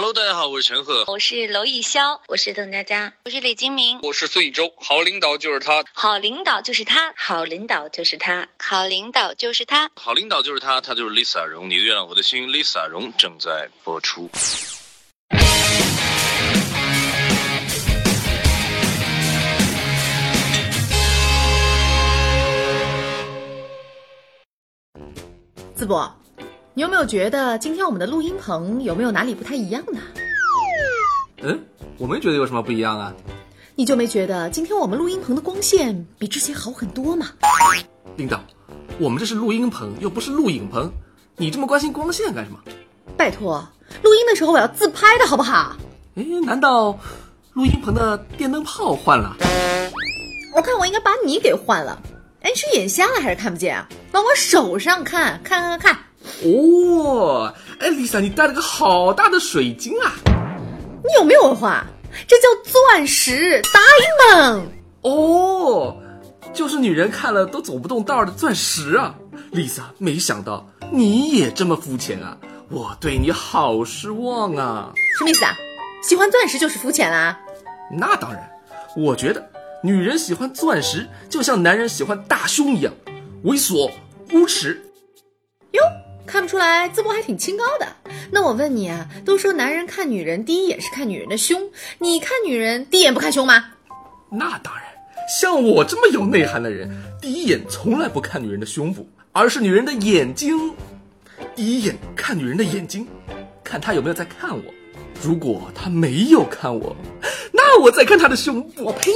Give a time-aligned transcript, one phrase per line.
[0.00, 4.72] Hello，大家好，我是陈赫，我是娄艺潇，我是邓家佳，我是李金铭，我是孙艺洲。
[4.76, 11.68] 好领导就是他，好领导就是他，好领导就是他，好领导就是他，好领导就是他，他就是 Lisa 荣。
[11.68, 14.30] 你的月亮我的心，Lisa 荣正在播出。
[25.76, 26.16] 淄博，
[26.78, 30.00] 你有没有觉得今天我们的录音棚有没有哪里不太一样呢？
[31.42, 31.60] 嗯，
[31.96, 33.12] 我没觉得有什么不一样啊。
[33.74, 37.30] 你就没觉得今天我们录音棚的光线比之前好很多吗？
[38.14, 38.44] 领导，
[39.00, 40.92] 我们这是录音棚，又不是录影棚，
[41.36, 42.60] 你这么关心光线干什么？
[43.16, 43.68] 拜托，
[44.04, 45.76] 录音的时候我要自拍的好不好？
[46.14, 46.96] 哎，难道
[47.54, 49.36] 录音棚的电灯泡换了？
[50.54, 52.00] 我看我应该把你给换了。
[52.42, 53.88] 哎，是眼瞎了还是看不见啊？
[54.12, 55.98] 往我手上看，看看看。
[56.44, 60.12] 哦，哎，Lisa，你带了个好大的水晶啊！
[61.02, 61.84] 你有没有文化？
[62.26, 64.62] 这叫钻石，diamond。
[65.02, 65.96] 哦，
[66.52, 69.14] 就是女人看了都走不动道的钻石啊
[69.52, 72.36] ！Lisa，没想到你也这么肤浅啊！
[72.70, 74.92] 我对你好失望啊！
[75.18, 75.56] 什么意思啊？
[76.02, 77.38] 喜欢钻石就是肤浅啦？
[77.90, 78.48] 那当然，
[78.96, 79.44] 我觉得。
[79.80, 82.92] 女人喜欢钻石，就像男人喜欢大胸一样，
[83.44, 83.88] 猥琐
[84.32, 84.82] 无耻。
[85.70, 85.80] 哟，
[86.28, 87.86] 看不出来，淄博还挺清高的。
[88.30, 93.64] 那我问你啊，都说男人看女人第一眼是看女人的胸，你看女人第一眼不看胸吗？
[94.30, 94.84] 那当然，
[95.40, 100.74] 像我这么有内涵的人，第一眼从来不看女人的胸部，而是女人的眼睛。
[101.56, 103.08] 第一眼看女人的眼睛，
[103.64, 104.62] 看她有没有在看我。
[105.22, 106.94] 如果她没有看我，
[107.52, 108.84] 那我再看她的胸部。
[108.84, 109.10] 我呸！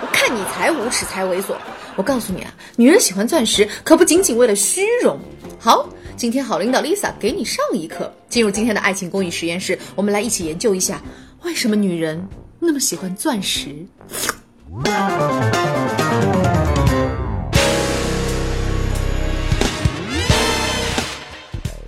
[0.00, 1.54] 我看你才无耻才猥琐！
[1.96, 5.18] 我告诉你啊，女人喜欢钻石可不仅仅为了虚荣。
[5.58, 8.12] 好，今天好领导 Lisa 给你上一课。
[8.28, 11.02] 进入今天的爱情公寓实验室，我们来一起研究一下，
[11.42, 12.24] 为什么女人
[12.60, 13.84] 那么喜欢钻石。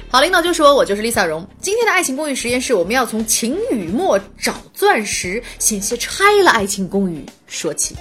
[0.09, 1.47] 好领导就说：“我就是 Lisa 荣。
[1.61, 7.95] 今天的爱情公寓实验室，我们要从秦雨墨找钻石，险些拆了爱情公寓说起。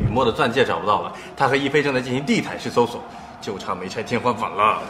[0.00, 3.02] 雨墨的钻戒找不到了，他和一菲正在进行地毯式搜索，
[3.42, 4.80] 就差没拆天花板了。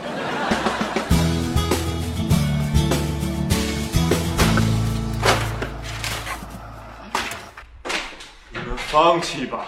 [8.51, 9.65] 你们放弃吧，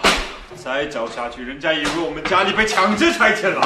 [0.63, 3.61] 再找下去，人家以为我们家里被强制拆迁了。”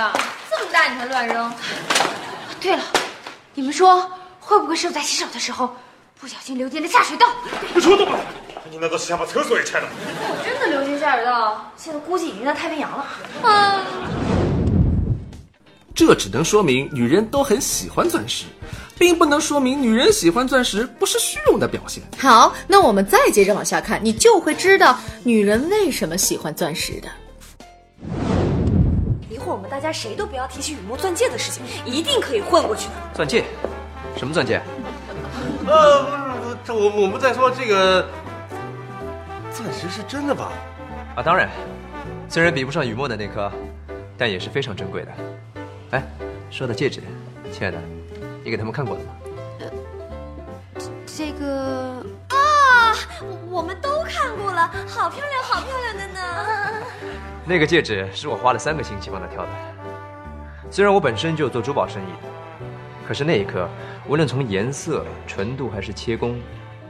[0.00, 0.12] 啊
[0.50, 1.52] 这么大你还乱扔？
[2.58, 2.82] 对了，
[3.52, 5.76] 你们说会不会是在洗手的时候
[6.18, 7.26] 不小心流进了下水道？
[7.74, 8.18] 不说动了，
[8.68, 9.88] 你难道是想把厕所也拆了？
[10.44, 13.06] 真的流进下水道，现在估计已经在太平洋了。
[13.42, 13.80] 嗯，
[15.94, 18.44] 这只能说明女人都很喜欢钻石，
[18.98, 22.02] 并不能说明女人喜欢钻石不是虚荣的表现。
[22.18, 27.08] 好，那我们再接着往下看，你就会知道女人为什么喜欢钻石的。
[29.30, 32.92] 一会儿我们大家谁都不要提起雨墨钻戒的事情，一定可以混过去的。
[33.14, 33.44] 钻戒？
[34.16, 34.60] 什么钻戒？
[35.66, 36.10] 呃，不
[36.50, 38.06] 是，这我我们在说这个
[39.70, 40.50] 钻石是真的吧？
[41.14, 41.48] 啊，当然，
[42.28, 43.48] 虽然比不上雨墨的那颗，
[44.18, 45.12] 但也是非常珍贵的。
[45.92, 46.02] 哎，
[46.50, 47.00] 说到戒指，
[47.52, 47.78] 亲爱的，
[48.42, 49.14] 你给他们看过了吗？
[51.06, 52.92] 这个啊，
[53.48, 56.20] 我们都看过了，好漂亮，好漂亮的呢。
[57.44, 59.48] 那个戒指是我花了三个星期帮他挑的。
[60.68, 62.28] 虽然我本身就做珠宝生意的，
[63.06, 63.68] 可是那一颗，
[64.08, 66.40] 无论从颜色、纯度还是切工，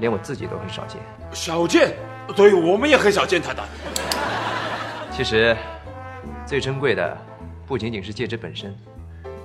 [0.01, 1.01] 连我自己都很少见。
[1.33, 1.95] 少见？
[2.35, 3.63] 对，我们也很少见他的。
[5.13, 5.57] 其实，
[6.47, 7.17] 最珍贵的
[7.67, 8.75] 不仅仅是戒指本身，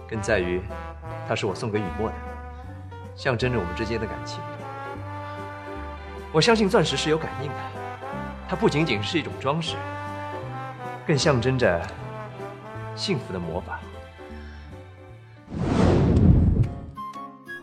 [0.08, 0.62] 更在于
[1.28, 2.16] 它是我送给雨墨的，
[3.16, 4.40] 象征着我们之间的感情。
[6.32, 7.56] 我相信钻石是有感应的，
[8.48, 9.76] 它不仅仅是一种装饰。
[11.08, 11.80] 更象征着
[12.96, 13.80] 幸福的魔法。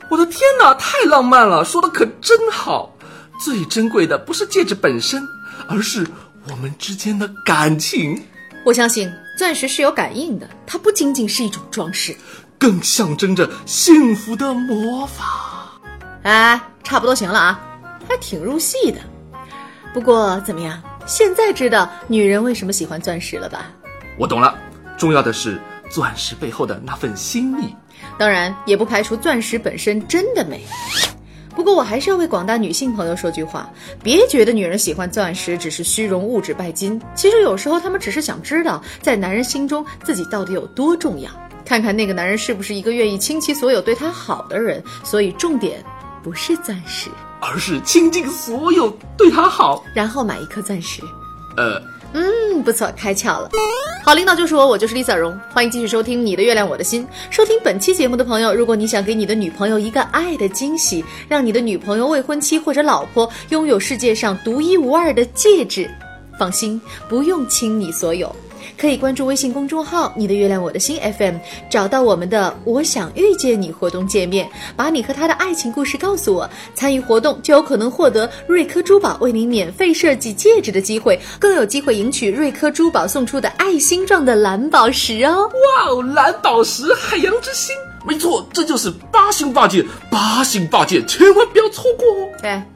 [0.08, 2.91] 我的天哪，太浪漫了，说的可真好。
[3.44, 5.26] 最珍贵的不是戒指本身，
[5.68, 6.06] 而是
[6.48, 8.22] 我们之间的感情。
[8.64, 12.16] 我相信钻石是有感应的，它不仅仅是一种装饰，
[12.56, 15.72] 更象征着幸福的魔法。
[16.22, 17.60] 哎，差不多行了啊，
[18.08, 19.00] 还挺入戏的。
[19.92, 20.80] 不过怎么样？
[21.04, 23.72] 现在知道女人为什么喜欢钻石了吧？
[24.16, 24.56] 我懂了，
[24.96, 25.60] 重要的是
[25.90, 27.74] 钻石背后的那份心意。
[28.16, 30.64] 当然，也不排除钻石本身真的美。
[31.54, 33.70] 不过我还是要为广大女性朋友说句话：
[34.02, 41.31] 别觉得女人喜欢钻石只是虚荣、物质、拜金，其实有时候她们只是想知道，在男人心中自己到底有多重要，
[41.64, 44.82] 看看那个男人是不是一个愿意倾其所有对她好的人。
[45.04, 45.84] 所以重点
[46.22, 47.10] 不是钻石，
[47.40, 51.02] 而是倾尽所有对他好，然后买一颗钻石。
[51.56, 51.82] 呃，
[52.14, 53.49] 嗯，不错，开窍了。
[54.05, 57.06] 好，领导就是我，我就是 Lisa 荣，欢迎继续收听《你的月亮我的心》。
[57.31, 65.88] 收听本期节目的朋友，如果你想给你的女朋友一个爱的惊喜，让你的女朋友、未婚妻或者老婆拥有世界上独一无二的戒指，
[66.38, 68.35] 放心，不用倾你所有。
[68.76, 71.36] 可以关注微信公众号“你的月亮我的心 FM”，
[71.70, 76.48] 找到我们的“我想遇见你”活动界面，把你和他的爱情故事告诉我。
[76.74, 85.48] 参与活动就有可能获得瑞科珠宝为您免费设计戒指的机会，更有机会赢取瑞科珠宝送出的爱心状的蓝宝石哦！
[85.48, 92.28] 哇哦，蓝宝石，海洋之心，没错，这就是八星八戒，八星八戒，千万不要错过哦！
[92.42, 92.66] 哎，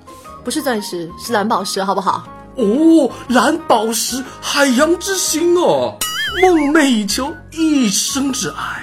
[0.44, 2.22] 不是钻石，是蓝宝石，好不好？
[2.56, 5.94] 哦，蓝宝石，海洋之心哦，
[6.40, 8.82] 梦寐以求，一生之爱。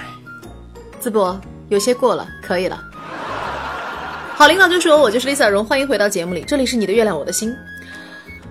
[1.02, 1.38] 淄博
[1.70, 2.80] 有些过了，可以了。
[4.36, 7.54] 好，领导就说：“我就是 Lisa 荣，欢迎回到节目里，这里是你的月亮我的心。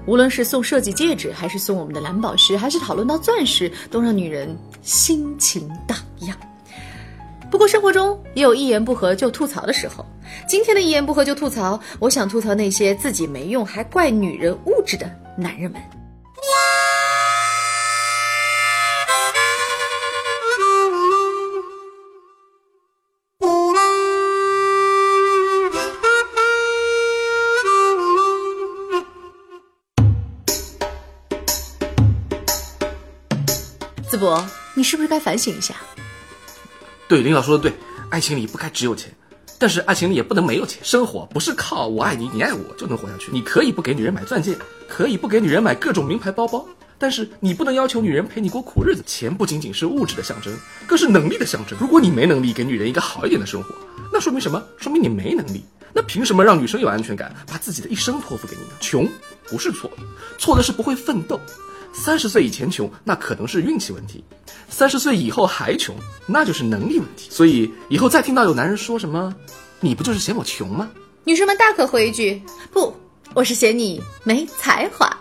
[0.05, 6.37] 无论是送设计戒指，还是送我们的蓝宝石，还是讨论到钻石，都让女人心情荡漾。
[7.49, 10.05] 不过生活中也有一言不合就吐槽的时候。
[10.47, 15.81] 今天的一言不合就吐槽，我想吐槽那些自己没用还怪女人物质的男人们。
[34.09, 34.45] 淄博，
[34.75, 35.73] 你是不是该反省一下？
[37.07, 37.73] 对，领导说的对，
[38.11, 39.11] 爱情里不该只有钱。
[39.63, 43.31] 但是爱情里也不能没有钱，生活不是靠我爱你，你爱我就能活下去。
[43.31, 44.57] 你可以不给女人买钻戒，
[44.89, 46.67] 可以不给女人买各种名牌包包，
[46.97, 49.01] 但是你不能要求女人陪你过苦日子。
[49.07, 50.53] 钱不仅仅是物质的象征，
[50.85, 51.79] 更是能力的象征。
[51.79, 53.73] 如果你没能力给女人一个好一点的生活，
[54.11, 54.61] 那说明什么？
[54.75, 55.63] 说明你没能力。
[55.93, 58.71] 那凭什么让女生有安全感，把自己的一生托付给你呢？
[58.81, 59.07] 穷
[59.47, 59.89] 不是错，
[60.37, 61.39] 错的是不会奋斗。
[61.93, 64.21] 三十岁以前穷，那可能是运气问题；
[64.67, 65.95] 三十岁以后还穷，
[66.25, 67.29] 那就是能力问题。
[67.29, 69.33] 所以以后再听到有男人说什么，
[69.79, 70.89] 你不就是嫌我穷吗？
[71.23, 72.41] 女生们大可回一句：
[72.71, 72.93] 不，
[73.33, 75.17] 我是嫌你没才华。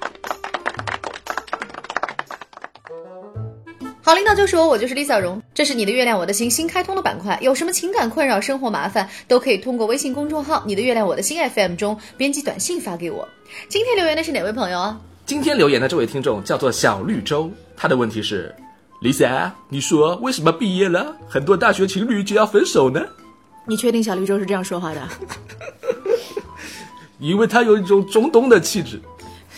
[4.05, 7.39] 好，领导就说：“我就是李小荣，这是你的月亮我的心新开通的板块。
[7.41, 13.27] 有什么情感困扰、生活麻烦，都可以通过微信公众号‘你的月亮我的心 FM’ 中编辑短信发给我。
[13.69, 15.01] 今天留言的是哪位朋友啊？
[15.25, 18.55] 今天留言的这位听众叫做小绿洲，他的问题是
[19.01, 23.01] ：Lisa，你说为什么毕业了，很多大学情侣就要分手呢？
[23.67, 25.09] 你确定小绿洲是这样说话的？
[27.19, 29.01] 因为他有一种中东的气质。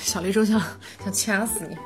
[0.01, 0.61] 小绿洲想
[1.03, 1.77] 想掐死你。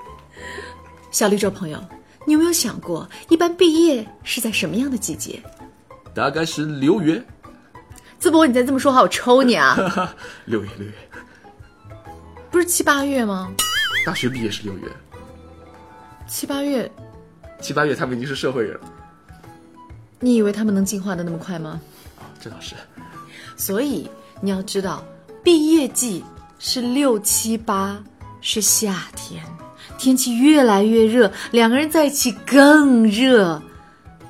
[1.10, 1.78] 小绿洲朋友，
[2.26, 5.40] 你有没有想过，一般毕业是在什么样的季节？
[6.12, 7.25] 大概是六月。
[8.20, 10.12] 淄博，你再这么说话，我抽你啊！
[10.46, 10.92] 六月，六月，
[12.50, 13.52] 不是七八月吗？
[14.08, 14.88] 大学毕业是六月，
[16.26, 16.90] 七八月，
[17.60, 18.90] 七八月他们已经是社会人了。
[20.19, 21.78] 你以为他们能进化的那么快吗？
[22.16, 22.75] 啊，这倒是。
[23.55, 24.08] 所以
[24.40, 25.05] 你要知道，
[25.44, 26.25] 毕业季
[26.58, 28.02] 是六七八，
[28.40, 29.44] 是夏天，
[29.99, 33.61] 天气越来越热，两个人在一起更热。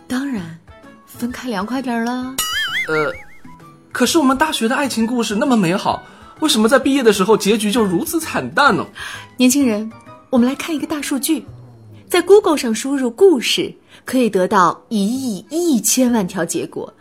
[0.09, 0.59] 当然，
[1.07, 2.35] 分开凉快点儿啦。
[2.89, 3.13] 呃，
[3.93, 6.03] 可是我们大学的爱情故事那么美好。
[6.41, 8.87] 为什么在毕业的时候结局就如此惨淡呢？
[9.37, 9.91] 年轻人，
[10.31, 11.45] 我们来看一个大数据，
[12.09, 16.93] 在 Google 上输入“故事”，可以得到一亿一千万条结果，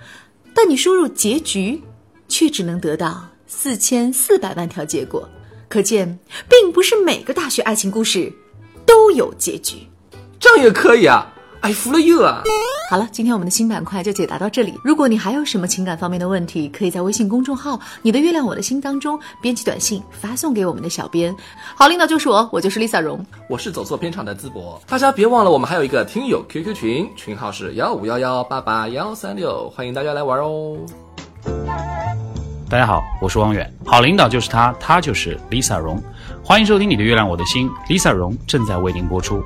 [0.54, 1.82] 但你输入“结局”，
[2.28, 5.28] 却只能得到四千四百万条结果。
[5.70, 6.18] 可见，
[6.50, 8.32] 并不是每个大学爱情故事
[8.86, 9.78] 都有结局。
[10.40, 11.34] 这样也可以啊！
[11.62, 12.44] 哎，服了 you 啊！
[12.90, 14.74] 好了，今天我们的新板块就解答到这里。
[14.84, 21.36] 如果你还有什么情感方面的问题，可以在微信公众号“你的月亮我的心”当中编辑短信发送给我们的小编。
[21.76, 24.80] 好，领导就是我，我就是 Lisa 荣，我是走错片场的淄博。
[24.88, 30.78] 大家别忘了，我们还有一个听友 QQ 群，群号是幺五幺幺八八幺三六，欢迎大家来玩哦。
[32.70, 33.74] 大家好，我是汪远。
[33.86, 36.02] 好领导就是他，他就是 Lisa 荣。
[36.44, 39.42] 欢迎收听《你的月亮我的心》，Lisa 荣正在为您播出。